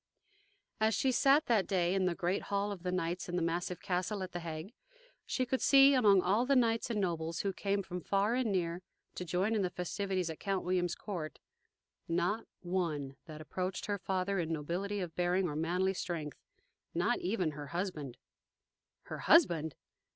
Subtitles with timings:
[0.79, 3.79] As she sat, that day, in the great Hall of the Knights in the massive
[3.79, 4.73] castle at The Hague,
[5.27, 8.81] she could see, among all the knights and nobles who came from far and near
[9.13, 11.37] to join in the festivities at Count William's court,
[12.07, 16.39] not one that approached her father in nobility of bearing or manly strength
[16.95, 18.17] not even her husband.
[19.03, 19.75] Her husband?